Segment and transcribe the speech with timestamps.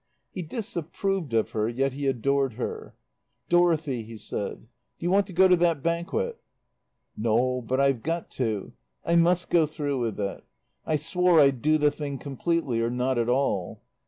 [0.31, 2.95] He disapproved of her, yet he adored her.
[3.49, 4.61] "Dorothy," he said,
[4.97, 6.39] "do you want to go to that banquet?"
[7.15, 8.73] "No, but I've got to.
[9.05, 10.43] I must go through with it.
[10.87, 13.83] I swore I'd do the thing completely or not at all."